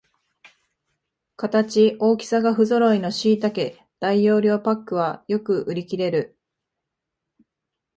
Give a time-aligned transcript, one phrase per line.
[1.35, 6.35] 形、大きさがふぞろいのしいたけ大容量パックはよく売りきれる